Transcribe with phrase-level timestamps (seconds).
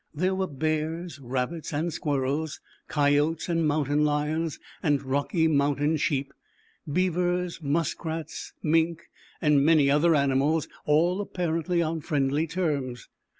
[0.15, 6.33] There were Bears, Rabbits and Squirrels, Coyotes and Mountain Lions and Rocky Mountain Sheep,
[6.91, 9.03] Beavers, Muskrats, Mink
[9.43, 13.09] and many other animals, all apparently on friendly terms.